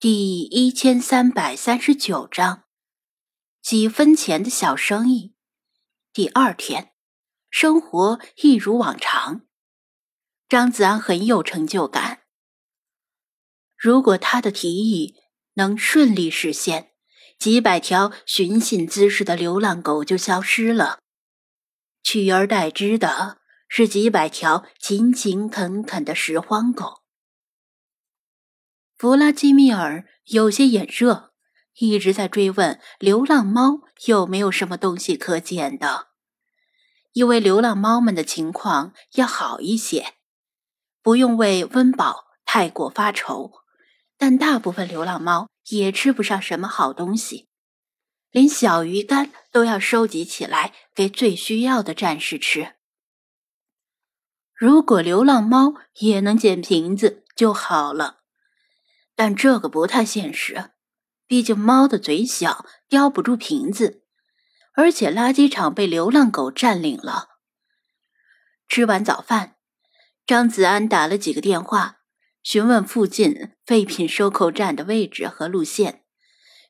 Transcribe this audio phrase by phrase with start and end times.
[0.00, 2.64] 第一千三百三十九章，
[3.60, 5.34] 几分钱的小生意。
[6.14, 6.94] 第二天，
[7.50, 9.42] 生活一如往常。
[10.48, 12.22] 张子安很有成就感。
[13.76, 15.16] 如果他的提议
[15.56, 16.92] 能顺利实现，
[17.38, 21.00] 几百条寻衅滋事的流浪狗就消失了，
[22.02, 26.99] 取而代之的是几百条勤勤恳恳的拾荒狗。
[29.00, 31.32] 弗拉基米尔有些眼热，
[31.78, 36.08] 一直在追问流浪猫有没有什么东西可捡的，
[37.14, 40.16] 因为流浪猫们的情况要好一些，
[41.00, 43.52] 不用为温饱太过发愁。
[44.18, 47.48] 但大部分流浪猫也吃不上什么好东西，
[48.30, 52.74] 连小鱼干都要收集起来给最需要的战士吃。
[54.52, 58.19] 如果流浪猫也能捡瓶子就好了。
[59.22, 60.70] 但这个不太现实，
[61.26, 64.02] 毕竟猫的嘴小，叼不住瓶子，
[64.72, 67.28] 而且垃圾场被流浪狗占领了。
[68.66, 69.56] 吃完早饭，
[70.26, 71.98] 张子安打了几个电话，
[72.42, 76.02] 询问附近废品收购站的位置和路线，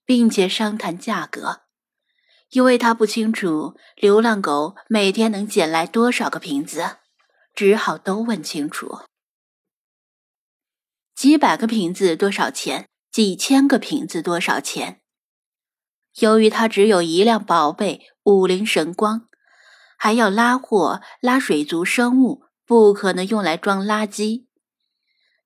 [0.04, 1.60] 并且商谈价格，
[2.48, 6.96] 因为他不清楚流浪狗每天能捡来多少个瓶子，
[7.54, 9.02] 只好都问清楚。
[11.20, 12.88] 几百个瓶子多少钱？
[13.12, 15.02] 几千个瓶子多少钱？
[16.20, 19.28] 由于他只有一辆宝贝五菱神光，
[19.98, 24.46] 还要拉货拉水族生物，不可能用来装垃圾，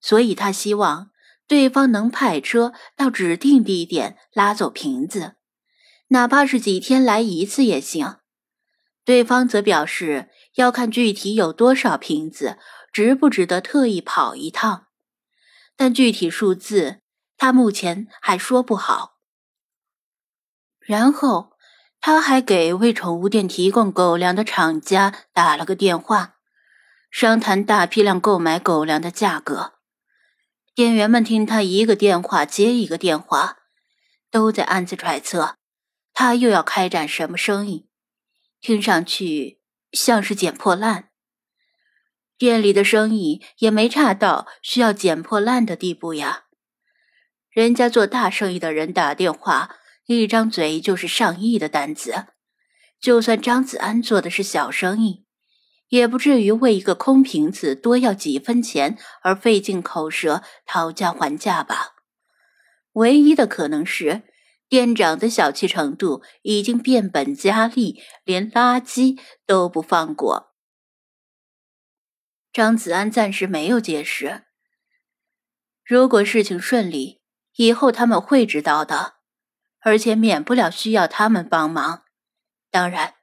[0.01, 1.11] 所以他希望
[1.49, 5.35] 对方能派车到指定地点拉走瓶子，
[6.11, 8.19] 哪怕是几天来一次也行。
[9.05, 12.59] 对方则表示要看具体有多少瓶子，
[12.93, 14.84] 值不值得特意跑一趟。
[15.77, 17.01] 但具体数字，
[17.37, 19.19] 他目前还说不好。
[20.81, 21.53] 然后，
[22.01, 26.37] 他还给为宠物店提供狗粮的厂家打了个电话，
[27.11, 29.73] 商谈大批量购买狗粮的价格。
[30.75, 33.59] 店员们听他一个电话接一个电话，
[34.31, 35.57] 都在暗自揣测，
[36.13, 37.89] 他又要开展什么生意，
[38.61, 39.61] 听上去
[39.93, 41.11] 像是捡破烂。
[42.37, 46.45] 店里的生意也没差到需要捡破烂的地步呀。
[47.51, 52.27] 人家做大生意的人打电话，一张嘴就是上亿的单子。
[53.01, 55.25] 就算张子安做的是小生意，
[55.89, 61.93] 也不至于为一个空瓶子多要几分钱而费尽口舌讨价还价吧。
[62.95, 64.23] 唯一的可能是，
[64.69, 70.54] 店长的小气程度已经变本加厉，连垃圾都不放过。
[72.55, 74.45] 张子安暂时没有解释。
[75.85, 77.21] 如果事情顺利，
[77.57, 79.15] 以后他们会知道的，
[79.81, 82.05] 而且免不了需要他们帮忙。
[82.71, 83.15] 当然，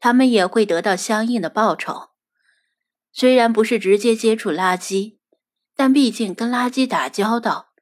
[0.00, 2.12] 他们也会得到相应的报酬。
[3.12, 5.18] 虽然不是直接接触垃圾，
[5.76, 7.74] 但毕竟跟垃圾打交道，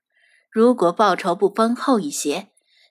[0.50, 2.48] 如果报酬不丰厚一些，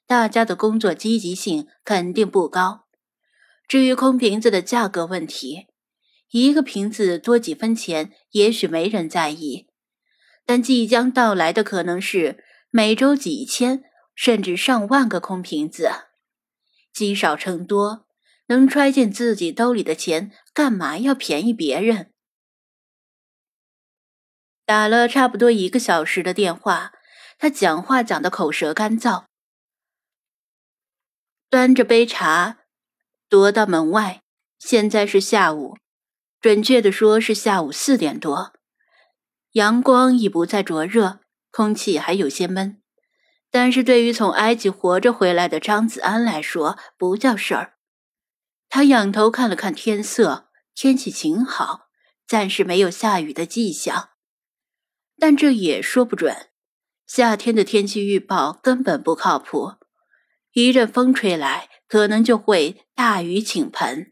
[0.08, 2.86] 大家的工作积极性肯定不高。
[3.68, 5.68] 至于空瓶子的价格问题，
[6.32, 9.68] 一个瓶子多几分钱，也许没人在意，
[10.46, 13.84] 但即将到来的可能是每周几千
[14.16, 15.92] 甚至上万个空瓶子，
[16.94, 18.08] 积少成多，
[18.48, 22.14] 能揣进自己兜里的钱，干嘛要便宜别人？
[24.66, 26.94] 打了差不多一个小时的电话，
[27.38, 29.26] 他讲话讲的口舌干燥，
[31.50, 32.60] 端着杯茶
[33.30, 34.22] 踱到门外。
[34.58, 35.76] 现在是下午。
[36.42, 38.54] 准确的说是下午四点多，
[39.52, 41.20] 阳光已不再灼热，
[41.52, 42.82] 空气还有些闷。
[43.52, 47.74] 但是对于从埃及活着回来的张子安来说，不叫事儿。
[48.70, 51.90] 他仰头看了看天色，天气晴好，
[52.26, 54.10] 暂时没有下雨的迹象。
[55.20, 56.48] 但这也说不准，
[57.06, 59.74] 夏天的天气预报根本不靠谱，
[60.54, 64.11] 一阵风吹来，可能就会大雨倾盆。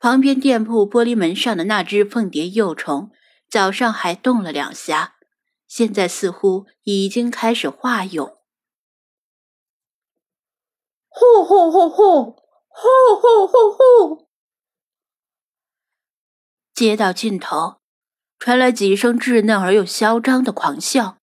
[0.00, 3.10] 旁边店铺玻璃门上的那只凤蝶幼虫，
[3.50, 5.16] 早上还动了两下，
[5.68, 8.38] 现在似乎已经开始化蛹。
[11.10, 12.32] 呼呼呼呼，
[12.70, 14.28] 呼呼呼呼。
[16.72, 17.80] 街道尽头
[18.38, 21.18] 传来几声稚嫩而又嚣张的狂笑。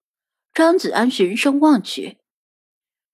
[0.54, 2.20] 张子安循声望去。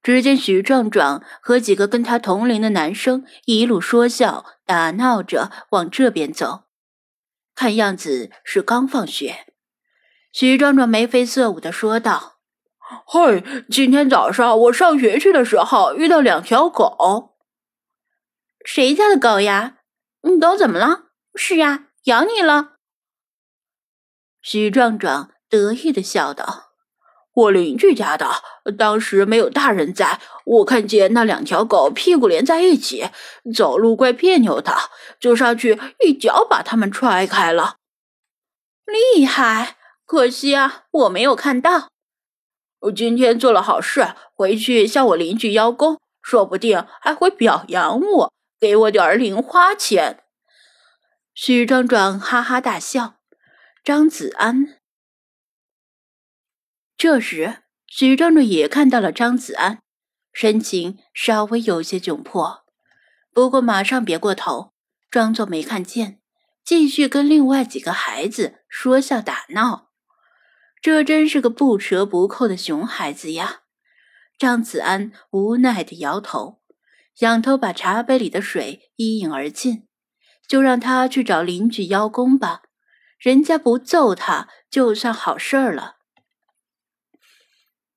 [0.04, 6.66] 只见许壮壮和几个跟他同龄的男生一路说笑打闹着往这边走，
[7.56, 9.48] 看样子是刚放学。
[10.34, 12.40] 许壮壮眉飞色舞的说道
[13.06, 17.38] ：“嘿，今天早上我上学去的时候遇到两条狗。
[18.66, 19.78] 谁家的狗呀？
[20.24, 21.12] 你狗怎么了？
[21.36, 22.74] 是呀，咬你了。
[24.42, 26.73] 许壮壮得意的笑道
[27.34, 28.28] ：“我邻居家的，
[28.78, 33.10] 当时没有大人在，我看见那两条狗屁股连在一起，
[33.56, 34.76] 走路怪别扭的，
[35.20, 37.78] 就上去一脚把它们踹开了。
[38.86, 39.78] 厉害！
[40.06, 41.90] 可惜啊，我没有看到。
[42.82, 50.24] 我今天做了好事，回去向我邻居邀功，说不定还会表扬我。”给我点儿零花钱。
[51.34, 53.16] 许壮壮哈哈大笑。
[53.84, 54.78] 张子安
[57.04, 59.80] 这时，许壮壮也看到了张子安，
[60.32, 62.64] 神情稍微有些窘迫，
[63.34, 64.72] 不过马上别过头，
[65.12, 66.22] 装作没看见，
[66.64, 69.90] 继续跟另外几个孩子说笑打闹。
[70.82, 73.64] 这真是个不折不扣的熊孩子呀！
[74.38, 76.62] 张子安无奈的摇头。
[77.20, 79.90] 仰头把茶杯里的水一饮而尽，
[80.48, 82.62] 就让他去找邻居邀功吧，
[83.20, 85.98] 人家不揍他就算好事儿了。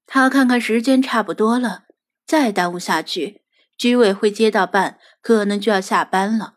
[0.06, 1.84] 他看看时间差不多了，
[2.24, 3.42] 再耽误下去，
[3.76, 6.54] 居委会街道办可能就要下班了，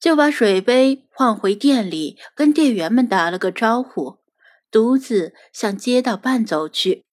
[0.00, 4.20] 就把水杯放回店里，跟店员们打了个招呼，
[4.70, 7.04] 独自向街道办走去。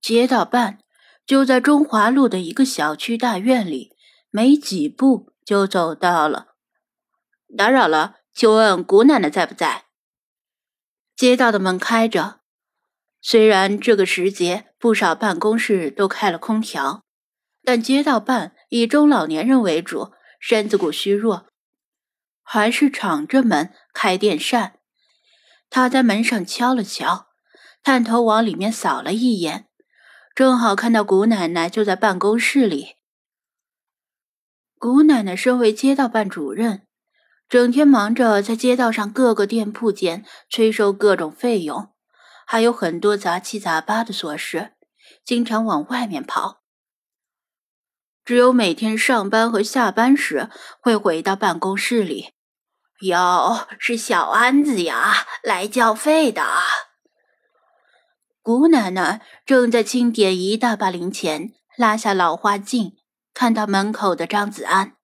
[0.00, 0.78] 街道办。
[1.26, 3.96] 就在中华路的一个小区大院里，
[4.30, 6.54] 没几步就走到了。
[7.58, 9.86] 打扰了，请问谷奶奶在不在？
[11.16, 12.38] 街道的门开着，
[13.28, 17.02] 虽然这个时节不少办公室都开了空调，
[17.64, 21.48] 但街道办以中老年人为主，身子骨虚弱，
[22.44, 24.78] 还是敞着门开电扇。
[25.68, 27.26] 他在门上敲了敲，
[27.82, 29.66] 探头往里面扫了一眼。
[30.32, 32.94] 正好看到谷奶奶就在办公室里。
[34.78, 36.86] 谷奶奶身为街道办主任，
[37.48, 41.92] 整天忙着在街道上各个店铺间催收各种费用，
[42.48, 44.72] 还有很多杂七杂八的琐事，
[45.24, 46.62] 经常往外面跑。
[48.24, 50.48] 只有每天上班和下班时
[50.80, 52.32] 会回到办公室里。
[53.00, 56.44] 哟，是小安子呀，来交费的。
[58.42, 62.96] 姑奶奶正在清点一大把零钱，拉下老花镜，
[63.34, 64.96] 看到门口的张子安。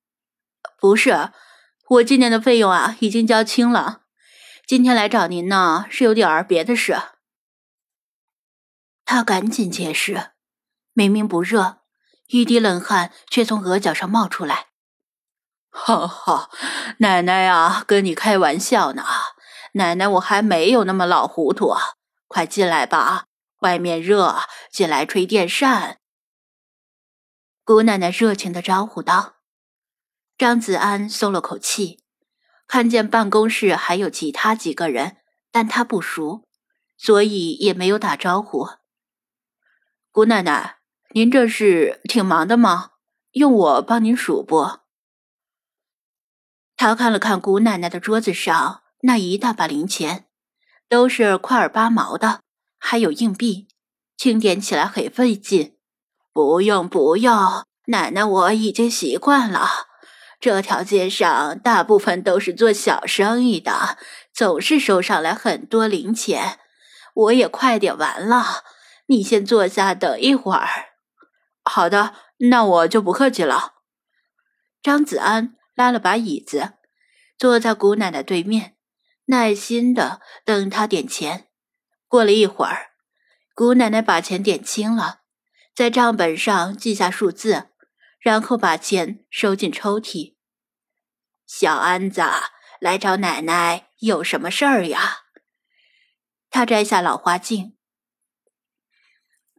[0.81, 1.31] 不是，
[1.91, 4.03] 我今年的费用啊，已经交清了。
[4.65, 6.97] 今天来找您呢，是有点儿别的事。
[9.13, 10.31] 他赶紧解释，
[10.95, 11.81] 明明不热，
[12.29, 14.69] 一滴冷汗却从额角上冒出来。
[15.69, 16.49] 哈哈，
[17.01, 19.05] 奶奶啊，跟你开玩笑呢。
[19.75, 21.75] 奶奶，我还没有那么老糊涂。
[22.27, 23.27] 快进来吧。
[23.59, 24.35] 外面热，
[24.71, 25.99] 进来吹电扇。
[27.65, 29.35] 姑奶奶热情的招呼道。
[30.39, 32.03] 张子安松了口气，
[32.67, 35.19] 看见办公室还有其他几个人，
[35.51, 36.49] 但他不熟，
[36.97, 38.69] 所以也没有打招呼。
[40.15, 40.77] 姑奶奶，
[41.15, 42.91] 您这是挺忙的吗？
[43.31, 44.81] 用我帮您数不？
[46.77, 50.27] 他看了看姑奶奶的桌子上那一大把零钱，
[50.87, 52.41] 都是块儿八毛的。
[52.79, 53.69] 还有硬币，
[54.19, 55.79] 清点起来很费劲。
[56.35, 59.67] 不用不用，奶奶我已经习惯了。
[60.39, 63.97] 这条街上大部分都是做小生意的，
[64.31, 66.59] 总是收上来很多零钱。
[67.15, 68.63] 我也快点完了，
[69.13, 70.95] 你先坐下等一会儿。
[71.65, 73.75] 好的，那我就不客气了。
[74.83, 76.73] 张子安拉了把椅子，
[77.37, 78.79] 坐在姑奶奶对面，
[79.27, 81.49] 耐心的等她点钱。
[82.09, 82.93] 过了一会儿，
[83.55, 85.21] 姑奶奶把钱点清了，
[85.75, 87.69] 在账本上记下数字，
[88.19, 90.37] 然后把钱收进抽屉。
[91.47, 92.23] 小安子
[92.81, 95.25] 来找奶奶有什么事儿呀？
[96.49, 97.77] 他摘下老花镜。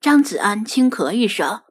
[0.04, 1.62] 张子安轻咳一声，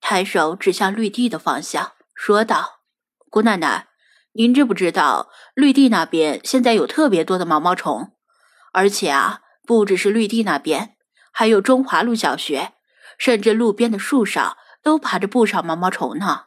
[0.00, 2.82] 抬手指向绿地的方向，说道
[3.28, 3.88] ：“姑奶奶，
[4.34, 8.12] 您知不知道绿地那边现在有特别多的毛毛虫，
[8.72, 10.96] 而且啊。”不只是绿地那边，
[11.32, 12.74] 还有中华路小学，
[13.18, 16.44] 甚至路边的树上都爬着不少毛毛虫呢。